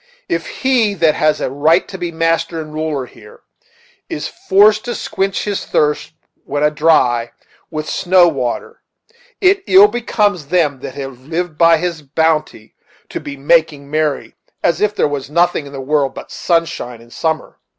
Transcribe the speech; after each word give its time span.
If 0.27 0.47
he 0.63 0.95
that 0.95 1.13
has 1.13 1.39
a 1.39 1.51
right 1.51 1.87
to 1.87 1.95
be 1.95 2.11
master 2.11 2.59
and 2.59 2.73
ruler 2.73 3.05
here 3.05 3.41
is 4.09 4.27
forced 4.27 4.85
to 4.85 4.95
squinch 4.95 5.43
his 5.43 5.63
thirst, 5.63 6.13
when 6.43 6.63
a 6.63 6.71
dry, 6.71 7.33
with 7.69 7.87
snow 7.87 8.27
Water, 8.27 8.81
it 9.41 9.63
ill 9.67 9.87
becomes 9.87 10.47
them 10.47 10.79
that 10.79 10.95
have 10.95 11.27
lived 11.27 11.55
by 11.55 11.77
his 11.77 12.01
bounty 12.01 12.73
to 13.09 13.19
be 13.19 13.37
making 13.37 13.91
merry, 13.91 14.33
as 14.63 14.81
if 14.81 14.95
there 14.95 15.07
was 15.07 15.29
nothing 15.29 15.67
in 15.67 15.71
the 15.71 15.79
world 15.79 16.15
but 16.15 16.31
sunshine 16.31 16.99
and 16.99 17.13
summer." 17.13 17.59